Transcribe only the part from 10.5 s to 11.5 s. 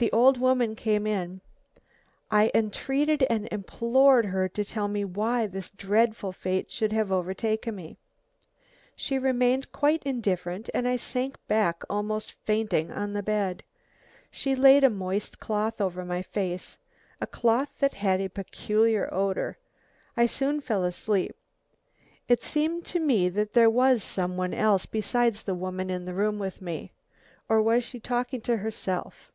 and I sank